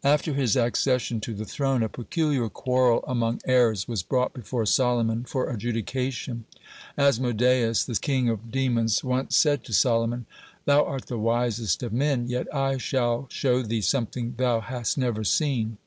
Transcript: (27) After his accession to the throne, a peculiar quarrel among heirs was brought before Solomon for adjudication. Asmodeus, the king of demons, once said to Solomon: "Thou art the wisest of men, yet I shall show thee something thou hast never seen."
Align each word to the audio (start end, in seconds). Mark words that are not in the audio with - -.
(27) 0.00 0.12
After 0.16 0.34
his 0.34 0.56
accession 0.56 1.20
to 1.20 1.32
the 1.32 1.44
throne, 1.44 1.84
a 1.84 1.88
peculiar 1.88 2.48
quarrel 2.48 3.04
among 3.06 3.40
heirs 3.46 3.86
was 3.86 4.02
brought 4.02 4.32
before 4.34 4.66
Solomon 4.66 5.22
for 5.22 5.48
adjudication. 5.48 6.44
Asmodeus, 6.98 7.84
the 7.84 7.94
king 7.94 8.28
of 8.28 8.50
demons, 8.50 9.04
once 9.04 9.36
said 9.36 9.62
to 9.62 9.72
Solomon: 9.72 10.26
"Thou 10.64 10.84
art 10.84 11.06
the 11.06 11.18
wisest 11.18 11.84
of 11.84 11.92
men, 11.92 12.26
yet 12.26 12.52
I 12.52 12.78
shall 12.78 13.28
show 13.30 13.62
thee 13.62 13.80
something 13.80 14.34
thou 14.38 14.58
hast 14.58 14.98
never 14.98 15.22
seen." 15.22 15.78